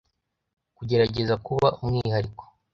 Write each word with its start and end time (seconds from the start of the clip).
kugerageza 0.77 1.33
kuba 1.45 1.67
umwihariko 1.83 2.43